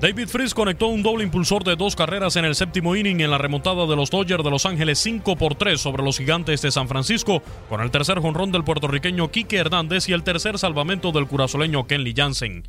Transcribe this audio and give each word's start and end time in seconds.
David 0.00 0.28
Freese 0.28 0.54
conectó 0.54 0.86
un 0.86 1.02
doble 1.02 1.24
impulsor 1.24 1.62
de 1.62 1.76
dos 1.76 1.94
carreras 1.94 2.34
en 2.36 2.46
el 2.46 2.54
séptimo 2.54 2.96
inning 2.96 3.20
en 3.20 3.30
la 3.30 3.36
remontada 3.36 3.84
de 3.84 3.96
los 3.96 4.08
Dodgers 4.08 4.42
de 4.42 4.50
Los 4.50 4.64
Ángeles 4.64 4.98
5 5.00 5.36
por 5.36 5.56
3 5.56 5.78
sobre 5.78 6.02
los 6.02 6.16
gigantes 6.16 6.62
de 6.62 6.70
San 6.70 6.88
Francisco, 6.88 7.42
con 7.68 7.82
el 7.82 7.90
tercer 7.90 8.18
jonrón 8.18 8.50
del 8.50 8.64
puertorriqueño 8.64 9.30
Quique 9.30 9.58
Hernández 9.58 10.08
y 10.08 10.14
el 10.14 10.22
tercer 10.22 10.58
salvamento 10.58 11.12
del 11.12 11.26
curazoleño 11.26 11.86
Kenley 11.86 12.14
Jansen. 12.16 12.66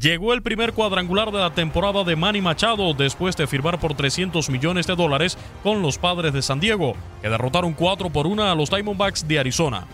Llegó 0.00 0.34
el 0.34 0.42
primer 0.42 0.72
cuadrangular 0.72 1.30
de 1.30 1.38
la 1.38 1.54
temporada 1.54 2.02
de 2.02 2.16
Manny 2.16 2.40
Machado 2.40 2.92
después 2.92 3.36
de 3.36 3.46
firmar 3.46 3.78
por 3.78 3.94
300 3.94 4.50
millones 4.50 4.88
de 4.88 4.96
dólares 4.96 5.38
con 5.62 5.80
los 5.80 5.98
padres 5.98 6.32
de 6.32 6.42
San 6.42 6.58
Diego, 6.58 6.96
que 7.22 7.28
derrotaron 7.28 7.74
4 7.74 8.10
por 8.10 8.26
1 8.26 8.42
a 8.42 8.54
los 8.56 8.70
Diamondbacks 8.70 9.28
de 9.28 9.38
Arizona. 9.38 9.86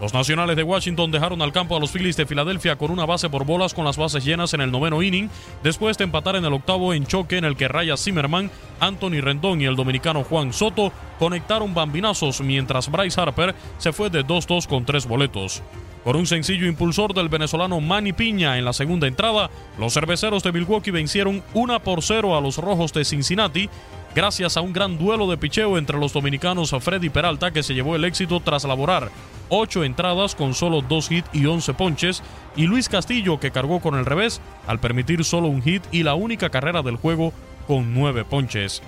Los 0.00 0.14
nacionales 0.14 0.56
de 0.56 0.62
Washington 0.62 1.10
dejaron 1.10 1.42
al 1.42 1.52
campo 1.52 1.76
a 1.76 1.80
los 1.80 1.90
Phillies 1.90 2.16
de 2.16 2.24
Filadelfia 2.24 2.76
con 2.76 2.92
una 2.92 3.04
base 3.04 3.28
por 3.28 3.44
bolas 3.44 3.74
con 3.74 3.84
las 3.84 3.96
bases 3.96 4.24
llenas 4.24 4.54
en 4.54 4.60
el 4.60 4.70
noveno 4.70 5.02
inning, 5.02 5.28
después 5.64 5.98
de 5.98 6.04
empatar 6.04 6.36
en 6.36 6.44
el 6.44 6.52
octavo 6.52 6.94
en 6.94 7.04
choque 7.04 7.36
en 7.36 7.44
el 7.44 7.56
que 7.56 7.66
Raya 7.66 7.96
Zimmerman, 7.96 8.48
Anthony 8.78 9.20
Rendón 9.20 9.60
y 9.60 9.64
el 9.64 9.74
dominicano 9.74 10.22
Juan 10.22 10.52
Soto 10.52 10.92
conectaron 11.18 11.74
bambinazos 11.74 12.40
mientras 12.40 12.90
Bryce 12.92 13.20
Harper 13.20 13.56
se 13.78 13.92
fue 13.92 14.08
de 14.08 14.24
2-2 14.24 14.68
con 14.68 14.84
tres 14.84 15.04
boletos. 15.04 15.62
Por 16.04 16.16
un 16.16 16.26
sencillo 16.26 16.66
impulsor 16.66 17.12
del 17.12 17.28
venezolano 17.28 17.80
Manny 17.80 18.12
Piña 18.12 18.56
en 18.56 18.64
la 18.64 18.72
segunda 18.72 19.08
entrada, 19.08 19.50
los 19.78 19.94
cerveceros 19.94 20.44
de 20.44 20.52
Milwaukee 20.52 20.92
vencieron 20.92 21.42
1 21.54 21.80
por 21.80 22.02
0 22.02 22.36
a 22.36 22.40
los 22.40 22.56
rojos 22.58 22.92
de 22.92 23.04
Cincinnati, 23.04 23.68
gracias 24.18 24.56
a 24.56 24.62
un 24.62 24.72
gran 24.72 24.98
duelo 24.98 25.30
de 25.30 25.36
picheo 25.36 25.78
entre 25.78 25.96
los 25.96 26.12
dominicanos 26.12 26.74
Freddy 26.80 27.08
Peralta, 27.08 27.52
que 27.52 27.62
se 27.62 27.72
llevó 27.72 27.94
el 27.94 28.04
éxito 28.04 28.40
tras 28.40 28.64
laborar 28.64 29.12
8 29.48 29.84
entradas 29.84 30.34
con 30.34 30.54
solo 30.54 30.82
2 30.82 31.12
hits 31.12 31.30
y 31.32 31.46
11 31.46 31.72
ponches, 31.74 32.22
y 32.56 32.66
Luis 32.66 32.88
Castillo, 32.88 33.38
que 33.38 33.52
cargó 33.52 33.78
con 33.78 33.94
el 33.94 34.04
revés 34.04 34.40
al 34.66 34.80
permitir 34.80 35.22
solo 35.22 35.46
un 35.46 35.62
hit 35.62 35.84
y 35.92 36.02
la 36.02 36.16
única 36.16 36.50
carrera 36.50 36.82
del 36.82 36.96
juego 36.96 37.32
con 37.68 37.94
9 37.94 38.24
ponches. 38.24 38.82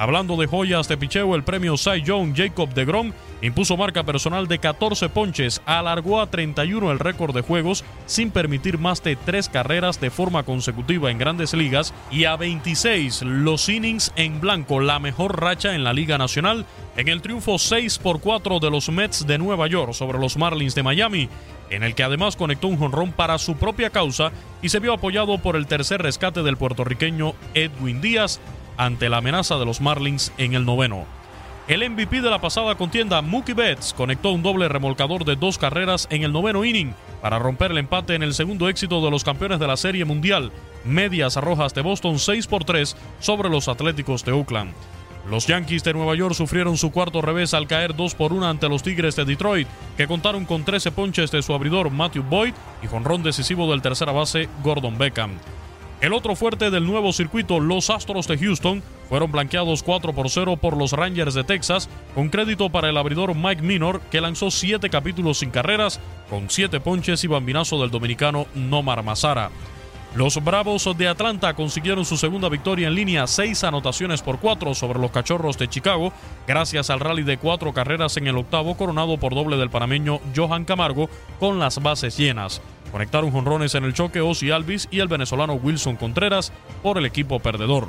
Hablando 0.00 0.38
de 0.38 0.46
joyas 0.46 0.88
de 0.88 0.96
picheo, 0.96 1.34
el 1.34 1.44
premio 1.44 1.76
Cy 1.76 2.00
Young 2.02 2.34
Jacob 2.34 2.72
de 2.72 2.86
Grom 2.86 3.12
impuso 3.42 3.76
marca 3.76 4.02
personal 4.02 4.48
de 4.48 4.58
14 4.58 5.10
ponches, 5.10 5.60
alargó 5.66 6.22
a 6.22 6.30
31 6.30 6.90
el 6.90 6.98
récord 6.98 7.34
de 7.34 7.42
juegos 7.42 7.84
sin 8.06 8.30
permitir 8.30 8.78
más 8.78 9.02
de 9.02 9.16
3 9.16 9.50
carreras 9.50 10.00
de 10.00 10.08
forma 10.08 10.42
consecutiva 10.44 11.10
en 11.10 11.18
grandes 11.18 11.52
ligas 11.52 11.92
y 12.10 12.24
a 12.24 12.36
26 12.36 13.20
los 13.20 13.68
innings 13.68 14.10
en 14.16 14.40
blanco, 14.40 14.80
la 14.80 15.00
mejor 15.00 15.38
racha 15.38 15.74
en 15.74 15.84
la 15.84 15.92
Liga 15.92 16.16
Nacional, 16.16 16.64
en 16.96 17.08
el 17.08 17.20
triunfo 17.20 17.58
6 17.58 17.98
por 17.98 18.22
4 18.22 18.58
de 18.58 18.70
los 18.70 18.88
Mets 18.88 19.26
de 19.26 19.36
Nueva 19.36 19.66
York 19.66 19.92
sobre 19.92 20.18
los 20.18 20.38
Marlins 20.38 20.74
de 20.74 20.82
Miami, 20.82 21.28
en 21.68 21.82
el 21.82 21.94
que 21.94 22.04
además 22.04 22.36
conectó 22.36 22.68
un 22.68 22.78
jonrón 22.78 23.12
para 23.12 23.36
su 23.36 23.56
propia 23.56 23.90
causa 23.90 24.32
y 24.62 24.70
se 24.70 24.80
vio 24.80 24.94
apoyado 24.94 25.36
por 25.42 25.56
el 25.56 25.66
tercer 25.66 26.00
rescate 26.00 26.42
del 26.42 26.56
puertorriqueño 26.56 27.34
Edwin 27.52 28.00
Díaz 28.00 28.40
ante 28.80 29.10
la 29.10 29.18
amenaza 29.18 29.58
de 29.58 29.66
los 29.66 29.82
Marlins 29.82 30.32
en 30.38 30.54
el 30.54 30.64
noveno. 30.64 31.04
El 31.68 31.88
MVP 31.88 32.22
de 32.22 32.30
la 32.30 32.40
pasada 32.40 32.76
contienda, 32.76 33.20
Mookie 33.20 33.52
Betts, 33.52 33.92
conectó 33.92 34.30
un 34.30 34.42
doble 34.42 34.68
remolcador 34.68 35.26
de 35.26 35.36
dos 35.36 35.58
carreras 35.58 36.08
en 36.10 36.22
el 36.22 36.32
noveno 36.32 36.64
inning 36.64 36.94
para 37.20 37.38
romper 37.38 37.72
el 37.72 37.78
empate 37.78 38.14
en 38.14 38.22
el 38.22 38.32
segundo 38.32 38.70
éxito 38.70 39.04
de 39.04 39.10
los 39.10 39.22
campeones 39.22 39.60
de 39.60 39.66
la 39.66 39.76
Serie 39.76 40.06
Mundial, 40.06 40.50
Medias 40.86 41.36
Rojas 41.36 41.74
de 41.74 41.82
Boston 41.82 42.18
6 42.18 42.46
por 42.46 42.64
3 42.64 42.96
sobre 43.20 43.50
los 43.50 43.68
Atléticos 43.68 44.24
de 44.24 44.32
Oakland. 44.32 44.72
Los 45.28 45.46
Yankees 45.46 45.84
de 45.84 45.92
Nueva 45.92 46.14
York 46.14 46.34
sufrieron 46.34 46.78
su 46.78 46.90
cuarto 46.90 47.20
revés 47.20 47.52
al 47.52 47.66
caer 47.66 47.94
2 47.94 48.14
por 48.14 48.32
1 48.32 48.48
ante 48.48 48.70
los 48.70 48.82
Tigres 48.82 49.14
de 49.14 49.26
Detroit, 49.26 49.68
que 49.98 50.06
contaron 50.06 50.46
con 50.46 50.64
13 50.64 50.90
ponches 50.92 51.30
de 51.30 51.42
su 51.42 51.52
abridor 51.52 51.90
Matthew 51.90 52.22
Boyd 52.22 52.54
y 52.82 52.86
jonrón 52.86 53.22
decisivo 53.22 53.70
del 53.70 53.82
tercera 53.82 54.12
base 54.12 54.48
Gordon 54.64 54.96
Beckham. 54.96 55.32
El 56.00 56.14
otro 56.14 56.34
fuerte 56.34 56.70
del 56.70 56.86
nuevo 56.86 57.12
circuito, 57.12 57.60
los 57.60 57.90
Astros 57.90 58.26
de 58.26 58.38
Houston, 58.38 58.82
fueron 59.10 59.30
blanqueados 59.30 59.82
4 59.82 60.14
por 60.14 60.30
0 60.30 60.56
por 60.56 60.74
los 60.74 60.92
Rangers 60.92 61.34
de 61.34 61.44
Texas, 61.44 61.90
con 62.14 62.30
crédito 62.30 62.70
para 62.70 62.88
el 62.88 62.96
abridor 62.96 63.34
Mike 63.34 63.60
Minor, 63.60 64.00
que 64.10 64.22
lanzó 64.22 64.50
7 64.50 64.88
capítulos 64.88 65.40
sin 65.40 65.50
carreras, 65.50 66.00
con 66.30 66.48
7 66.48 66.80
ponches 66.80 67.22
y 67.24 67.26
bambinazo 67.26 67.78
del 67.82 67.90
dominicano 67.90 68.46
Nomar 68.54 69.02
Mazara. 69.02 69.50
Los 70.14 70.42
Bravos 70.42 70.88
de 70.96 71.06
Atlanta 71.06 71.54
consiguieron 71.54 72.04
su 72.06 72.16
segunda 72.16 72.48
victoria 72.48 72.88
en 72.88 72.94
línea, 72.94 73.26
6 73.26 73.62
anotaciones 73.62 74.22
por 74.22 74.40
4 74.40 74.74
sobre 74.74 74.98
los 74.98 75.10
Cachorros 75.10 75.58
de 75.58 75.68
Chicago, 75.68 76.14
gracias 76.48 76.88
al 76.88 76.98
rally 76.98 77.22
de 77.22 77.36
4 77.36 77.74
carreras 77.74 78.16
en 78.16 78.26
el 78.26 78.38
octavo 78.38 78.74
coronado 78.76 79.18
por 79.18 79.34
doble 79.34 79.58
del 79.58 79.70
panameño 79.70 80.18
Johan 80.34 80.64
Camargo 80.64 81.10
con 81.38 81.58
las 81.58 81.80
bases 81.80 82.16
llenas. 82.16 82.60
Conectaron 82.92 83.30
jonrones 83.30 83.74
en 83.74 83.84
el 83.84 83.94
choque 83.94 84.20
Ozzy 84.20 84.50
Alvis 84.50 84.88
y 84.90 85.00
el 85.00 85.08
venezolano 85.08 85.54
Wilson 85.54 85.96
Contreras 85.96 86.52
por 86.82 86.98
el 86.98 87.06
equipo 87.06 87.40
perdedor. 87.40 87.88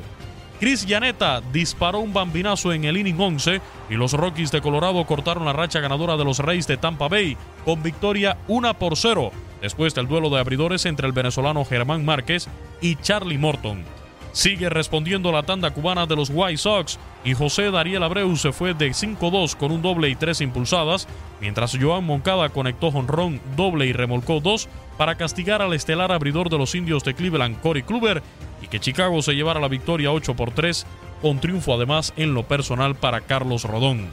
Chris 0.59 0.86
Llaneta 0.86 1.42
disparó 1.51 2.00
un 2.01 2.13
bambinazo 2.13 2.71
en 2.71 2.83
el 2.83 2.95
inning 2.95 3.19
11 3.19 3.62
y 3.89 3.95
los 3.95 4.13
Rockies 4.13 4.51
de 4.51 4.62
Colorado 4.62 5.03
cortaron 5.07 5.45
la 5.45 5.53
racha 5.53 5.80
ganadora 5.80 6.18
de 6.18 6.24
los 6.24 6.38
Reyes 6.38 6.68
de 6.68 6.77
Tampa 6.77 7.07
Bay 7.07 7.36
con 7.65 7.81
victoria 7.81 8.38
1 8.48 8.75
por 8.75 8.95
0 8.95 9.31
después 9.59 9.95
del 9.95 10.07
duelo 10.07 10.30
de 10.30 10.39
abridores 10.39 10.86
entre 10.86 11.07
el 11.07 11.13
venezolano 11.13 11.65
Germán 11.65 12.06
Márquez 12.06 12.48
y 12.80 12.95
Charlie 12.98 13.39
Morton. 13.39 14.00
Sigue 14.33 14.69
respondiendo 14.69 15.31
la 15.31 15.43
tanda 15.43 15.71
cubana 15.71 16.05
de 16.05 16.15
los 16.15 16.31
White 16.33 16.57
Sox 16.57 16.97
y 17.25 17.33
José 17.33 17.69
Dariel 17.69 18.03
Abreu 18.03 18.35
se 18.37 18.53
fue 18.53 18.73
de 18.73 18.89
5-2 18.89 19.57
con 19.57 19.71
un 19.71 19.81
doble 19.81 20.09
y 20.09 20.15
tres 20.15 20.39
impulsadas, 20.39 21.07
mientras 21.41 21.77
Joan 21.79 22.05
Moncada 22.05 22.47
conectó 22.49 22.91
jonrón 22.91 23.41
doble 23.57 23.87
y 23.87 23.93
remolcó 23.93 24.39
dos 24.39 24.69
para 24.97 25.15
castigar 25.15 25.61
al 25.61 25.73
estelar 25.73 26.13
abridor 26.13 26.49
de 26.49 26.57
los 26.57 26.75
indios 26.75 27.03
de 27.03 27.13
Cleveland, 27.13 27.59
Corey 27.59 27.83
Kluber, 27.83 28.23
y 28.61 28.67
que 28.67 28.79
Chicago 28.79 29.21
se 29.21 29.33
llevara 29.33 29.59
la 29.59 29.67
victoria 29.67 30.11
8 30.11 30.35
por 30.35 30.51
3, 30.51 30.85
con 31.21 31.39
triunfo 31.39 31.73
además 31.73 32.13
en 32.15 32.33
lo 32.33 32.43
personal 32.43 32.95
para 32.95 33.21
Carlos 33.21 33.65
Rodón. 33.65 34.07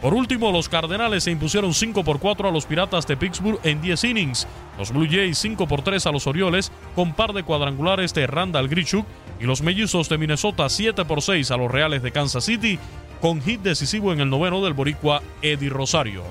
Por 0.00 0.12
último, 0.12 0.52
los 0.52 0.68
Cardenales 0.68 1.24
se 1.24 1.30
impusieron 1.30 1.72
5 1.72 2.04
por 2.04 2.18
4 2.18 2.48
a 2.48 2.52
los 2.52 2.66
Piratas 2.66 3.06
de 3.06 3.16
Pittsburgh 3.16 3.58
en 3.62 3.80
10 3.80 4.04
innings. 4.04 4.46
Los 4.78 4.92
Blue 4.92 5.08
Jays 5.10 5.38
5 5.38 5.66
por 5.66 5.82
3 5.82 6.06
a 6.06 6.12
los 6.12 6.26
Orioles 6.26 6.72
con 6.94 7.14
par 7.14 7.32
de 7.32 7.42
cuadrangulares 7.42 8.12
de 8.12 8.26
Randall 8.26 8.68
Grichuk 8.68 9.06
y 9.40 9.44
los 9.44 9.62
Mellizos 9.62 10.08
de 10.08 10.18
Minnesota 10.18 10.68
7 10.68 11.04
por 11.04 11.22
6 11.22 11.50
a 11.50 11.56
los 11.56 11.70
Reales 11.70 12.02
de 12.02 12.12
Kansas 12.12 12.44
City 12.44 12.78
con 13.20 13.40
hit 13.40 13.62
decisivo 13.62 14.12
en 14.12 14.20
el 14.20 14.28
noveno 14.28 14.62
del 14.62 14.74
boricua 14.74 15.22
Eddie 15.40 15.70
Rosario. 15.70 16.22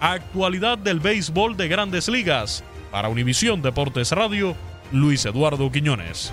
Actualidad 0.00 0.78
del 0.78 0.98
béisbol 0.98 1.56
de 1.56 1.68
grandes 1.68 2.08
ligas. 2.08 2.64
Para 2.90 3.08
Univisión 3.08 3.62
Deportes 3.62 4.10
Radio, 4.10 4.56
Luis 4.90 5.24
Eduardo 5.26 5.70
Quiñones. 5.70 6.32